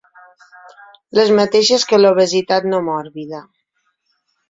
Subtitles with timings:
[1.19, 3.47] Les mateixes que l'obesitat no mòrbida.